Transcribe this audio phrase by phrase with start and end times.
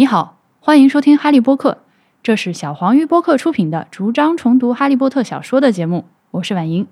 [0.00, 1.76] 你好，欢迎收听哈利波特，
[2.22, 6.06] 这是小黄鱼播客出品的逐章重读哈利波特小说的节目。
[6.30, 6.86] 我是婉莹，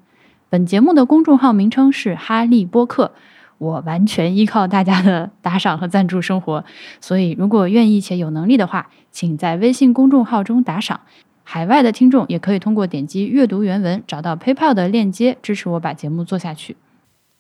[0.51, 3.13] 本节目的公众号名称是哈利波特，
[3.57, 6.67] 我完全依靠大家的打赏和赞助生活，
[7.01, 11.01] 所以如果愿意且有能力的话，请在微信公众号中打赏。
[11.45, 16.77] 海外的听众也可以通过点击阅读原文找到 PayPal 的链接支持我把节目做下去。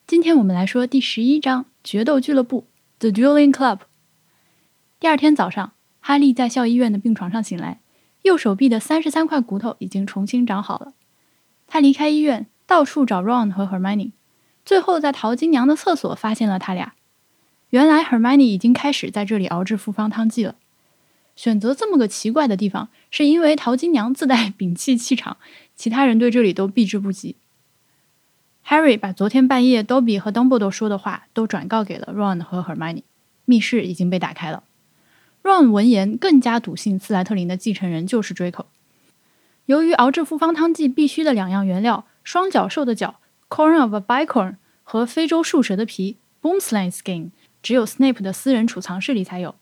[0.06, 2.64] 今天我们来说第十一章《决斗俱乐部》
[3.00, 3.80] The Dueling Club。
[5.00, 7.78] 第二天早上，哈利在校医院的病床上醒来，
[8.22, 10.92] 右手臂的三十三块骨头已经重新长好了。
[11.68, 14.10] 他离开医院，到处找 Ron 和 Hermione，
[14.64, 16.94] 最后在淘金娘的厕所发现了他俩。
[17.70, 20.56] 原来 Hermione 已经开始在这里熬制复方汤剂了。
[21.36, 25.36] 选择这么个奇怪的地方，是因为淘金娘自带摒弃气场，
[25.76, 27.36] 其他人对这里都避之不及。
[28.66, 33.04] Harry 把昨天半夜 Dobby 和 Dumbledore 说的话都转告给了 Ron 和 Hermione，
[33.44, 34.64] 密室已经被打开了。
[35.48, 38.66] Ron 闻言更加笃信斯莱特林的继承人就是 Draco。
[39.64, 43.18] 由于熬制复方汤剂必须的两样原料——双角兽的角
[43.48, 47.30] （Corn of a Bicorn） 和非洲树蛇的皮 （Boomslang Skin），
[47.62, 49.54] 只有 Snape 的私人储藏室里才有。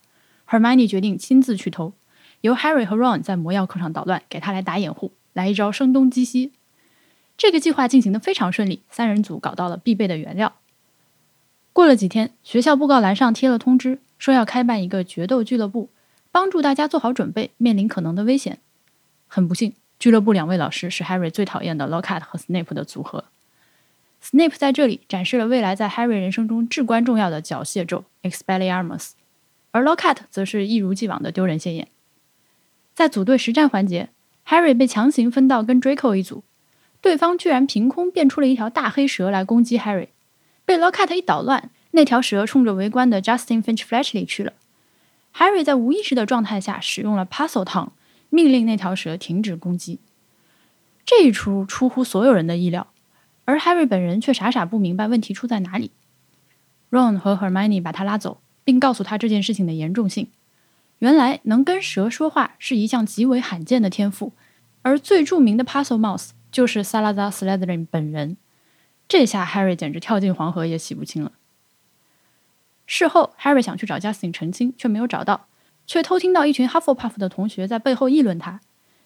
[0.48, 1.92] Hermione 决定亲自去偷，
[2.40, 6.50] 由 Harry 和 Ron 在魔药课上捣乱，给他来打掩护，来一招声东击西。
[7.36, 10.56] 这个计划进行的非常顺利，三人组搞到了必备的原料。
[11.72, 14.00] 过了几天，学校布告栏上贴了通知。
[14.18, 15.90] 说要开办一个决斗俱乐部，
[16.30, 18.58] 帮助大家做好准备，面临可能的危险。
[19.26, 23.24] 很不幸，俱乐部两位老师是 Harry 最讨厌的 Lockhart 和 Snape 的组合。
[24.22, 29.10] Snape 在这里展示了未来在 Harry 人生中至关重要的缴械咒 Expelliarmus，
[29.70, 31.88] 而 Lockhart 则是一如既往的丢人现眼。
[32.94, 34.08] 在组队实战环节
[34.48, 36.42] ，Harry 被强行分到跟 Draco 一组，
[37.00, 40.08] 对方居然凭空变出了一条大黑蛇来攻击 Harry，
[40.64, 41.70] 被 Lockhart 一捣乱。
[41.96, 44.52] 那条蛇冲着围观的 Justin Finch Fletchley 去了。
[45.34, 47.92] Harry 在无意识的状态下使用了 Puzzle Tongue，
[48.28, 49.98] 命令那条蛇停止攻击。
[51.06, 52.88] 这一出出乎所有人的意料，
[53.46, 55.90] 而 Harry 本人却傻傻不明白问题出在哪里。
[56.90, 60.28] Ron 和 Hermione 把他拉走，并告诉他这件事情的严重性。
[60.98, 64.34] 原来能跟蛇说话是一项极为罕见的天赋，
[64.82, 68.36] 而最著名的 Puzzle Mouse 就是 Salazar Slytherin 本人。
[69.08, 71.32] 这下 Harry 简直跳进黄河也洗不清了。
[72.86, 75.48] 事后，Harry 想去找 Justin 澄清，却没有找到，
[75.86, 78.60] 却偷听到一群 Hufflepuff 的同学在背后议论他。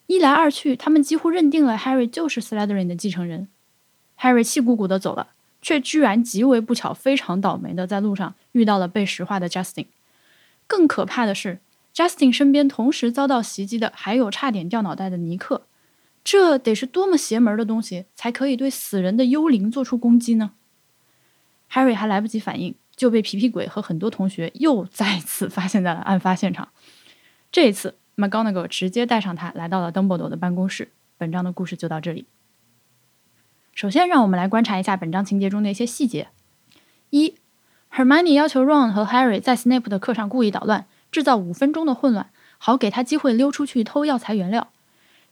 [0.06, 3.48] 一来二去，他们几乎认定了 Harry 就是 Slytherin 的继承人。
[4.18, 5.28] Harry 气鼓鼓的走了，
[5.62, 9.86] 却居然极为不巧、非常倒霉的在路上遇到了被石化的 Justin。
[10.66, 11.60] 更可怕的是
[11.94, 15.62] ，Justin 身边同时遭到袭击的还有差点掉脑袋的尼克。
[16.22, 20.50] 这得是多么邪门的东西，才可以对死人的幽灵做出攻击呢
[21.72, 22.74] ？Harry 还来不及反应。
[23.00, 26.68] 就被皮皮鬼和很多同学又 再次发现在了案发现场。
[27.50, 30.92] 这一次，McGonagall 直接带上他来到了邓布利多的办公室。
[31.16, 32.26] 本章的故事就到这里。
[33.74, 36.28] 首先，让我们来观察一下本章情节中的一些细节。
[37.08, 37.36] 一
[37.90, 44.70] ，Hermione 要求 Ron 和 Harry 在 Snape 的课上故意捣乱，制造五分钟的混乱，好给他机会溜出去偷药材原料。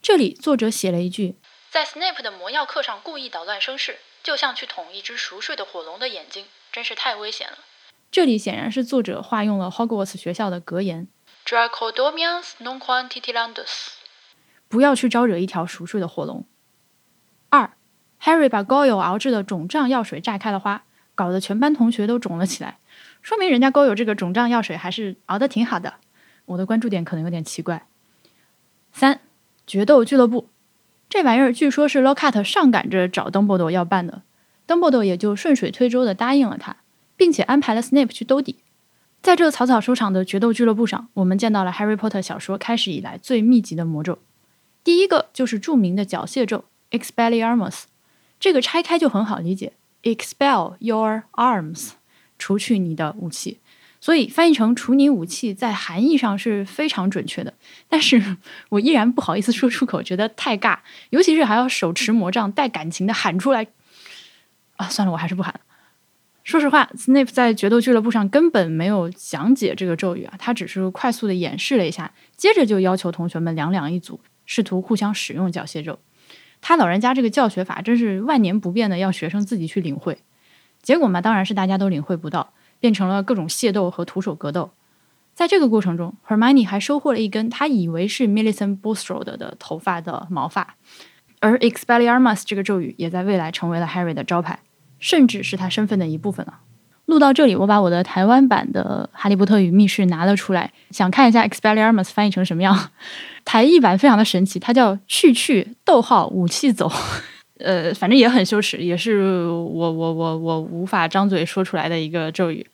[0.00, 1.36] 这里作者写了一句
[1.70, 7.58] ：“在 Snape 的魔药课上故意捣乱生事，就像去捅一只熟睡的火龙的眼睛。”真是太危险了！
[8.10, 11.08] 这里显然是作者化用了 Hogwarts 学校的格言
[11.44, 13.88] ：“Draco Dominus non quantitilandus。”
[14.68, 16.44] 不要去招惹一条熟睡的火龙。
[17.48, 17.72] 二
[18.22, 20.84] ，Harry 把高友熬制的肿胀药水炸开了花，
[21.14, 22.78] 搞得全班同学都肿了起来，
[23.22, 25.94] 说明人家高友这个肿胀药水还是熬得挺好的。
[26.46, 27.86] 我的关注点可能有点奇怪。
[28.92, 29.20] 三，
[29.66, 30.48] 决斗俱乐部
[31.08, 34.22] 这玩意儿据说是 Lockhart 上赶着找 Dumbledore 要办的。
[34.68, 36.76] Dumbledore 也就顺水推舟的答应了他，
[37.16, 38.58] 并且安排了 Snape 去兜底。
[39.20, 44.18] 在这草草收场的决斗俱乐部上，我们见到了 Harry Potter 小说开始以来最密集的魔咒。
[44.84, 47.84] 第一个就是著名的缴械咒 Expelliarmus，
[48.38, 51.92] 这个拆开就很好理解，Expel your arms，
[52.38, 53.58] 除去你的武器。
[54.00, 57.52] 所以翻译成“除你武器”在含义上是非常准确的。
[57.88, 58.36] 但是
[58.68, 60.78] 我依然不好意思说出口，觉得太尬，
[61.10, 63.66] 尤其是还要手持魔杖带感情的喊出来。
[64.78, 65.60] 啊，算了，我还是不喊了。
[66.42, 75.98] 说实话，Snape 在决斗俱乐部上根本没有讲解这个咒语啊，他只是快速的演示了一下，接着就要求同学们两两一组，试图互相使用缴械咒。
[76.62, 80.16] 他老人家这个教学法真是万年不变的，要学生自己去领会。
[80.80, 84.70] 结果嘛，当然是大家都领会不到，变成了各种械斗和徒手格斗。
[85.34, 90.76] 在这个过程中，Hermione 还收获了一根他以为是 Millicent Bulstrode 的头发的毛发，
[91.40, 94.58] 而 Expelliarmus 这个咒语也在未来成为了 Harry 的招牌。
[94.98, 96.60] 甚至是他身份的一部分了。
[97.06, 102.90] 录到这里，我把我的台湾版的《哈利波特与密室》拿了出来，想看一下 Expelliarmus 翻译成什么样。
[103.46, 106.92] 台译版非常的神奇，它叫“去去逗号武器走”，
[107.58, 112.66] 呃，反正也很羞耻，也是我我我我无法张嘴说出来的一个咒语。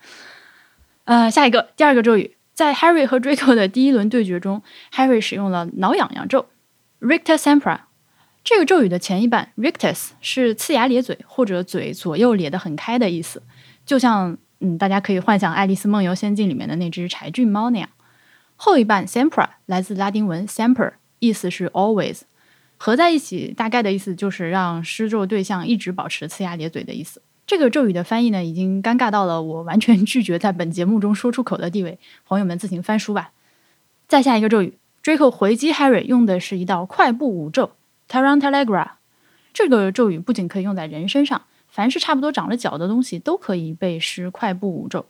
[1.05, 4.61] 呃，下一个第二个咒语，在 Harry 和 Draco 的第一轮对决中
[4.93, 6.47] ，Harry 使用了挠痒痒咒
[7.01, 7.79] Rictus Sempra。
[8.45, 13.43] 这个咒语的前一半 Rictus 是呲牙咧嘴或者嘴左右咧得很开的意思。
[13.87, 17.89] 就像嗯，大家可以幻想《爱丽丝梦游仙境》里面的那只柴郡猫那样。
[18.57, 22.21] 后一半 sempra 来自拉丁文 semper，意思是 always，
[22.77, 27.21] 合在一起大概的意思就是让施咒对象一直保持呲牙咧嘴的意思。
[27.47, 31.99] 这个咒语的翻译呢，已经尴尬到了我完全拒绝在本节目中说出口的地位。
[32.27, 33.33] 朋友们自行翻书吧。
[34.07, 37.73] 再下一个咒语，Draco 回击 Harry 用的是一道快步舞咒
[38.09, 38.93] Tarantellegra。
[39.53, 41.43] 这个咒语不仅可以用在人身上。
[41.69, 45.07] 凡是差不多长了脚的东西都可以被施快步舞咒，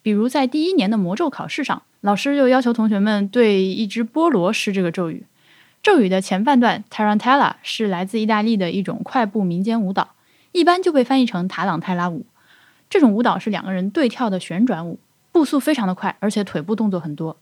[0.00, 5.26] 比如在第一年的魔咒考试上，老师就要求同学们对一只菠萝施这个咒语。
[5.82, 10.10] 咒语的前半段 Tarantella 是来自意大利的一种快步民间舞蹈，
[10.52, 12.24] 一般就被翻译成塔朗泰拉舞。
[12.88, 15.00] 这种舞蹈是两个人对跳的旋转舞，
[15.32, 17.36] 步速非常的快，而且腿部动作很多。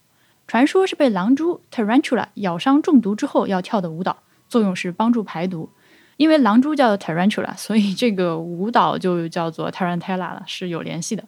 [0.47, 4.22] 传说是被狼蛛 Tarantula 咬伤中毒之后要跳的舞蹈，
[4.53, 5.71] 作用是帮助排毒。
[6.19, 11.25] 因为狼蛛叫 tarantula，所以这个舞蹈就叫做 tarantella 了，是有联系的。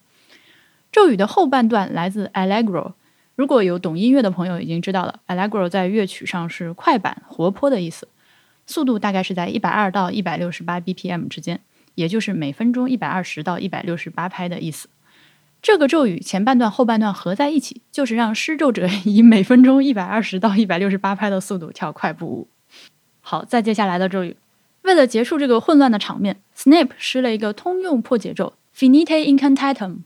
[0.93, 2.93] 咒语的后半段来自 allegro，
[3.35, 8.07] 如果有懂音乐的朋友已经知道了，allegro 在乐曲上是快板、活泼的意思，
[8.67, 11.61] 速度大概是在一百二到一百六十八 bpm 之间，
[11.95, 14.89] 也就是每分钟一百二十到一百六十八拍的意思。
[15.63, 22.49] 这个咒语前半段、后半段合在一起，就是让施咒者 以每分钟一百二十到一百六十八拍的速度跳快步舞。
[23.35, 24.37] 好，再接下来的咒语。
[24.83, 30.03] 为了结束这个混乱的场面，Snape 施了一个通用破解咒 Finite Incantatum。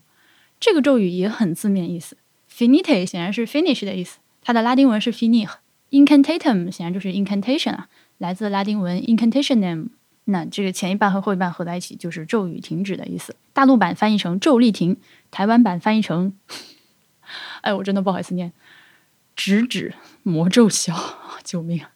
[0.59, 2.17] 这个咒语也很字面意思
[2.51, 5.51] ，Finite 显然是 finish 的意思，它的拉丁文是 finish。
[5.91, 7.87] Incantatum 显然就是 incantation 啊，
[8.17, 9.89] 来自拉丁文 incantationem。
[10.23, 13.35] 那这个前一半和后一半合在一起就是咒语停止的意思。
[13.53, 14.97] 大陆版翻译成咒力停，
[15.29, 16.33] 台湾版翻译成……
[17.61, 18.51] 哎，我真的不好意思念，
[19.35, 19.93] 直指
[20.23, 20.95] 魔咒消，
[21.45, 21.79] 救命！
[21.83, 21.91] 啊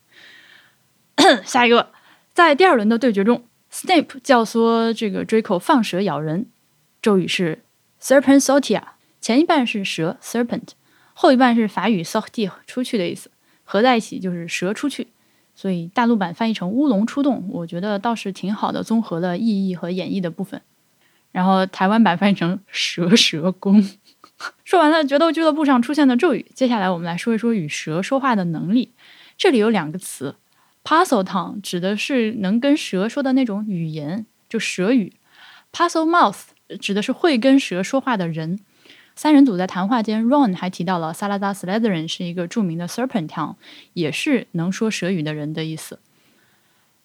[1.44, 1.89] 下一个。
[2.33, 6.48] 在第二轮的对决中，Snape 教唆这个 Draco 放蛇咬人，
[7.00, 7.63] 咒语是
[8.01, 8.81] Serpent Sortia，
[9.21, 10.69] 前一半是蛇 Serpent，
[11.13, 13.30] 后一半是法语 Sortir 出去的意思，
[13.63, 15.10] 合在一起就是蛇出去，
[15.54, 20.60] 所以大陆版翻译成乌龙出动，我觉得倒是挺好的，综合了意义和演绎的部分。
[21.31, 23.88] 然后台湾版翻译成蛇蛇功。
[24.65, 28.92] 说完了决斗俱乐部上出现的咒语，接下来我们来说一说与蛇说话的能力。
[29.38, 30.36] 这里有两个词。
[30.83, 35.13] Puzzle tongue 指的是能跟蛇说的那种语言，就蛇语。
[35.71, 36.41] Puzzle mouth
[36.80, 38.59] 指的是会跟蛇说话的人。
[39.15, 43.56] 三人组在谈话间，Ron 还提到了萨拉达 Slytherin 是一个著名的 Serpent tongue，
[43.94, 46.00] 也是能说蛇语的人的意思。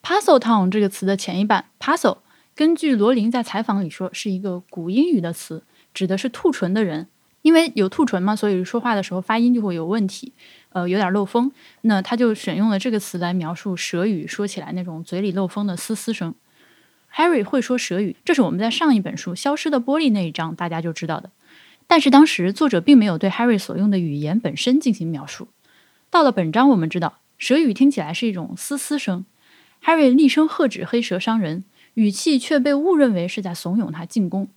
[0.02, 2.18] Puzzle tongue 这个词的前一半 Puzzle，
[2.54, 7.08] 根据罗琳在采访里说，是一个古英语的词，指的是兔唇的人。
[7.42, 10.32] 因为有兔唇嘛，所以说话的时候发音就会有问题。
[10.70, 11.50] 呃，有点漏风，
[11.82, 16.34] 那他就选用了这个词来描述蛇语说起来那种嘴里漏风的嘶嘶声。
[17.14, 21.30] Harry 会说蛇语，这是我们在上一本书《消失的玻璃》那一章大家就知道的。
[21.86, 25.48] 但是当时作者并没有对 Harry 所用的语言本身进行描述。
[26.10, 29.24] 到了本章，我们知道蛇语听起来是一种嘶嘶声。
[29.84, 34.48] Harry 厉声喝止黑蛇伤人，语气却被误认为是在怂恿他进攻。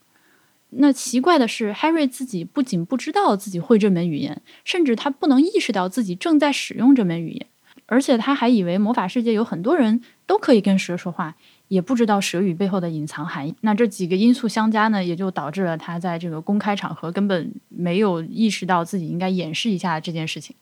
[0.73, 7.45] 那奇怪的是，Harry 自己不仅不知道自己会这门语言，甚至他不能意识到自己正在使用这门语言，
[7.87, 11.35] 而且他还以为魔法世界有很多人都可以跟蛇说话，
[11.67, 13.53] 也不知道蛇语背后的隐藏含义。
[13.61, 20.55] 那这几个因素相加呢，也就导致了他在这个公开场合根本没有意识到自己应该掩饰一下这件事情。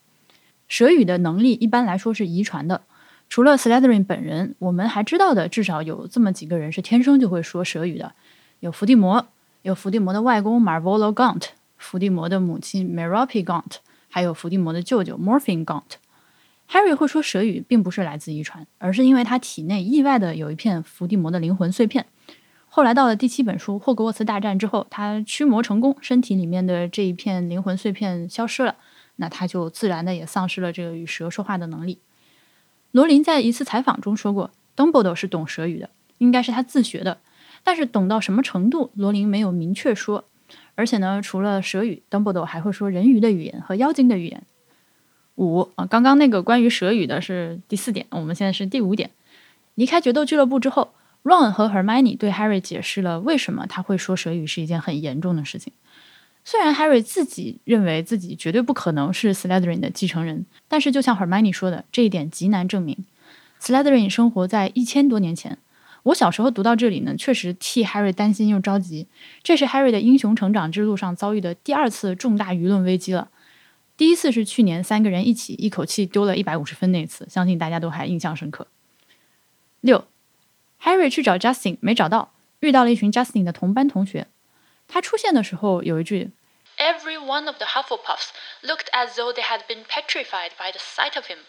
[0.66, 2.82] 蛇语的能力一般来说是遗传的，
[3.28, 8.12] 除了 Slytherin 本人，我们还知道的至少有这么几个人是天生就会说蛇语的，
[8.58, 9.28] 有伏地魔。
[9.62, 13.76] 有伏地魔的外公 Marvolo Gaunt，伏地魔的母亲 Merope Gaunt，
[14.08, 15.98] 还有伏地魔的舅舅 Morphin Gaunt。
[16.70, 22.06] Harry 会说蛇语，并不是来自遗传，而是因为他体内意外的有一片伏地魔的灵魂碎片。
[22.68, 28.76] 后来到了第七本书霍格沃茨大战之后，他驱魔成功，身体里面的这一片灵魂碎片消失了，
[29.16, 31.98] 那他就自然的也丧失了这个与蛇说话的能力。
[32.92, 37.18] 罗琳在一次采访中说过，Dumbledore 是懂蛇语的，应该是他自学的。
[37.62, 40.24] 但是懂到什么程度，罗琳没有明确说。
[40.74, 44.42] 而且呢，除了蛇语，Dumbledore 还会说人鱼的语言和妖精的语言。
[45.36, 49.10] 五啊，刚刚那个关于蛇语的是第四点，我们现在是第五点。
[49.74, 55.72] 离开决斗俱乐部之后 Ron 和 Hermione 对 Harry 解释了为什么他会说蛇语是一件很严重的事情。
[56.44, 63.04] 虽然 Harry 自己认为自己绝对不可能是 Slytherin 的继承人，但是就像 Hermione 说的，这一点极难证明。
[63.60, 65.58] Slytherin 生活在一千多年前。
[66.04, 69.06] 我小时候读到这里呢，确实替 Harry 担心又着急。
[69.42, 73.30] 这是 Harry 的英雄成长之路上遭遇的第二次重大舆论危机了。
[73.96, 78.66] 第一次是去年三个人一起一口气丢了一百五十分那次，相信大家都还印象深刻。
[79.80, 80.06] 六
[80.82, 84.26] ，Harry 去找 Justin 没找到，遇到了一群 Justin 的同班同学。
[84.88, 86.30] 他出现的时候有一句
[86.78, 88.28] ：“Every one of the Hufflepuffs
[88.62, 91.40] looked as though they had been petrified by the sight of him。”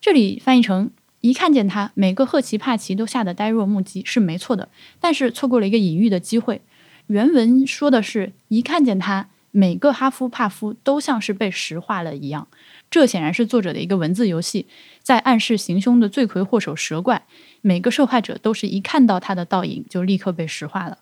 [0.00, 0.90] 这里翻译成。
[1.26, 4.68] 一看见他，每个赫奇帕奇都吓得呆若木鸡，是没错的。
[5.00, 6.62] 但是错过了一个隐喻的机会。
[7.08, 12.46] 原文说的是一看见他，每个哈夫帕夫都像是被石化了一样。
[12.88, 14.66] 这显然是作者的一个文字游戏，
[15.02, 17.26] 在暗示行凶的罪魁祸首蛇怪，
[17.60, 20.98] 每个受害者都是一看到他的倒影就立刻被石化了。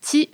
[0.00, 0.30] 七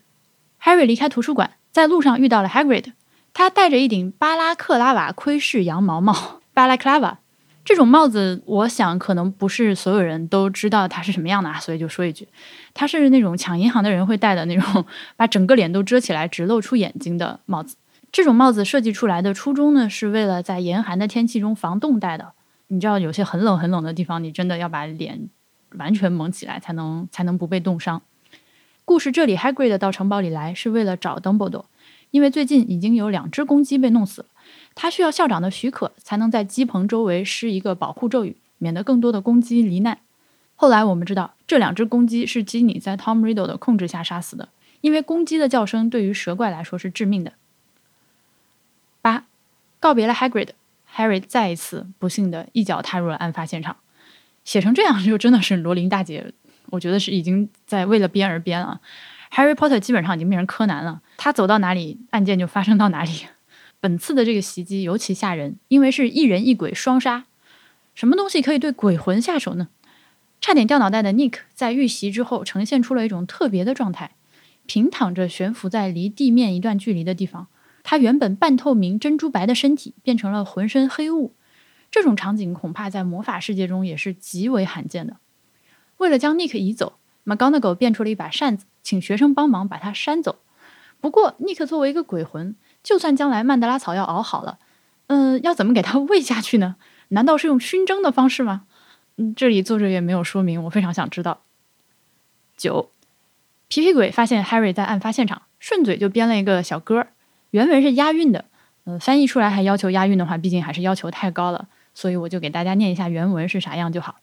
[0.62, 2.92] ，Harry 离开图书馆，在路上遇到了 Hagrid，
[3.34, 7.18] 他戴着一顶巴拉克拉瓦窥视羊毛帽，巴拉克拉瓦。
[7.66, 12.28] 这种帽子，我想可能不是所有人都知道它是什么样的啊，所以就说一句，
[12.72, 17.76] 它是那种抢银行的人会戴的那种，把整个脸都遮起来，只露出眼睛的帽子。
[18.12, 22.34] 这种帽子设计出来的初衷呢，是为了在严寒的天气中防冻戴的。
[22.68, 25.28] 你知道，有些很冷很冷的地方，你真的要把脸
[25.76, 28.00] 完全蒙起来，才能才能不被冻伤。
[28.84, 31.64] 故事这里，Hagrid 到城堡里来是为了找 Dumbledore，
[32.12, 34.28] 因为最近已经有两只公鸡被弄死了。
[34.76, 39.98] 他需要校长的许可，才能在鸡棚周围施一个保护咒语，免得更多的公鸡罹难。
[40.54, 44.50] 后来我们知道，这两只公鸡是基尼在 Tom Riddle 的控制下杀死的，
[44.82, 47.32] 因为公鸡的叫声对于蛇怪来说是致命的。
[49.00, 49.24] 八，
[49.80, 53.76] 告别了 Hagrid，Harry 再一次不幸的一脚踏入了案发现场。
[54.44, 56.32] 写成这样就真的是罗琳大姐，
[56.66, 58.80] 我觉得是已经在为了编而编了。
[59.32, 63.26] Harry Potter 基本上已经变成柯南了，他走到哪里，案件就发生到哪里。
[63.86, 67.26] 本次的这个袭击尤其吓人，因为是一人一鬼双杀。
[67.94, 69.68] 什么东西可以对鬼魂下手呢？
[70.40, 74.16] 差点掉脑袋的 Nick 在遇袭之后呈现出了一种特别的状态，
[74.66, 77.46] 平躺着悬浮在离地面一段距离的地方。
[77.84, 81.32] 他原本半透明珍珠白的身体变成了浑身黑雾。
[81.92, 85.18] 这种场景恐怕在魔法世界中也是极为罕见的。
[85.98, 90.40] 为了将 Nick 移走，McGonagall 变出了一把扇子，请学生帮忙把他扇走。
[91.00, 92.56] 不过，Nick 作为一个鬼魂。
[92.86, 94.60] 就算将来曼德拉草药熬好了，
[95.08, 96.76] 嗯，要怎么给它喂下去呢？
[97.10, 98.62] 难道是用熏蒸的方式吗？
[99.16, 101.42] 嗯，这里作者也没有说明，我非常想知道。
[102.56, 102.92] 九，
[103.66, 107.08] 皮皮鬼发现 Harry 在案发现场，顺嘴就编了一个小歌，
[107.50, 108.44] 原文是押韵的，
[108.84, 114.20] 嗯，翻译出来还要求押韵的话，毕竟还是要求太高了，所以我就给大家念一下原文是啥样就好。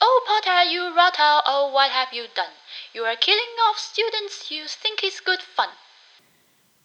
[0.00, 1.38] Oh Potter, you rotter!
[1.44, 2.50] Oh, what have you done?
[2.92, 5.68] You are killing off students you think is good fun.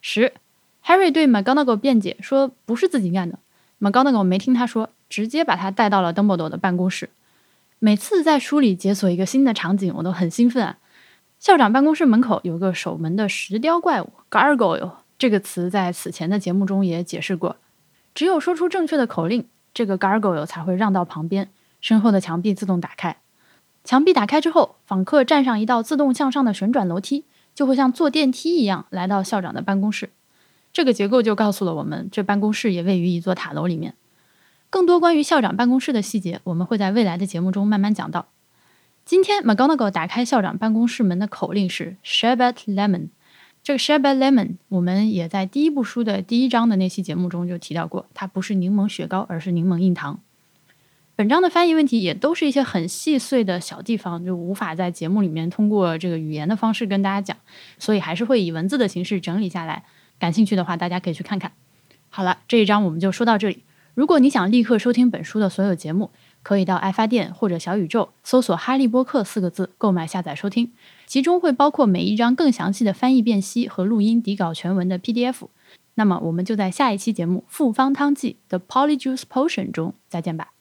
[0.02, 0.36] 十。
[0.86, 3.40] Harry 对 McGonagall 辩解说：“不是自己干的。
[3.80, 7.10] ”McGonagall 没听他说，直接把他带到了 Dumbledore 的办公室。
[7.80, 10.78] 每次在书里解锁一个新的场景，我都很兴奋啊！
[11.40, 17.58] 校长办公室门口有个守门的石雕怪物 Gargoyle，这个词在此前的节目中也解释过。
[18.14, 21.50] 只有说出正确的口令，这个 Gargoyle 才会让到旁边，
[21.82, 23.18] 身后的墙壁自动打开。
[23.84, 30.12] 墙壁打开之后，访客站上一道自动向上的旋转楼梯，就会像坐电梯一样来到校长的办公室。
[30.76, 33.94] 这个结构就告诉了我们，这办公室也位于一座塔楼里面。
[34.70, 38.28] 更多关于校长办公室的细节，我们会在未来的节目中慢慢讲到。
[39.06, 43.08] 今天，McGonagall 打开校长办公室门的口令是 “Sherbet Lemon”。
[43.64, 50.20] 这个 “Sherbet Lemon” 我们也在第一部书的第一章的那期节目中就提到过，它不是柠檬雪糕，而是柠檬硬糖。
[51.16, 57.38] 本章的翻译问题也都是一些很细碎的小地方，就无法在节目里面通过这个语言的方式跟大家讲，
[57.80, 59.86] 所以还是会以文字的形式整理下来。
[60.26, 61.52] 感兴趣的话，大家可以去看看。
[62.10, 63.62] 好了，这一章我们就说到这里。
[63.94, 66.10] 如果你想立刻收听本书的所有节目，
[66.42, 70.72] 可以到爱发电或者小宇宙搜索“哈利波特”四个字购买下载收听，
[71.06, 75.48] 其中会包括每一章更详细的翻译辨析和录音底稿全文的 PDF。
[75.94, 80.55] 那么，我们就在下一期节目《复方汤剂》的 Polyjuice Potion 中再见吧。